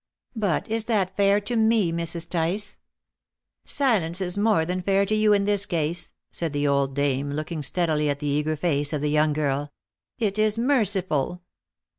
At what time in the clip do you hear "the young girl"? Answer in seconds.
9.01-9.71